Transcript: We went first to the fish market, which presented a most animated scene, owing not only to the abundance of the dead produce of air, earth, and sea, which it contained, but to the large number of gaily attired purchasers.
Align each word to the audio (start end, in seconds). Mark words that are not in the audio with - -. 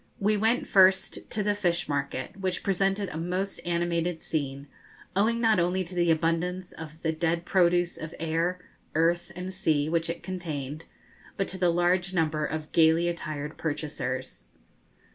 We 0.19 0.35
went 0.35 0.65
first 0.65 1.29
to 1.29 1.43
the 1.43 1.53
fish 1.53 1.87
market, 1.87 2.35
which 2.39 2.63
presented 2.63 3.09
a 3.09 3.17
most 3.17 3.59
animated 3.59 4.19
scene, 4.23 4.67
owing 5.15 5.39
not 5.39 5.59
only 5.59 5.83
to 5.83 5.93
the 5.93 6.09
abundance 6.09 6.71
of 6.71 6.99
the 7.03 7.11
dead 7.11 7.45
produce 7.45 7.99
of 7.99 8.15
air, 8.19 8.57
earth, 8.95 9.31
and 9.35 9.53
sea, 9.53 9.89
which 9.89 10.09
it 10.09 10.23
contained, 10.23 10.85
but 11.37 11.47
to 11.49 11.59
the 11.59 11.69
large 11.69 12.15
number 12.15 12.43
of 12.43 12.71
gaily 12.71 13.07
attired 13.09 13.59
purchasers. 13.59 14.45